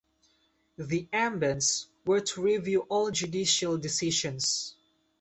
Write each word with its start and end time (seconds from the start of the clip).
The 0.79 1.07
"ambans" 1.13 1.85
were 2.05 2.21
to 2.21 2.41
review 2.41 2.87
all 2.89 3.11
judicial 3.11 3.77
decisions. 3.77 4.75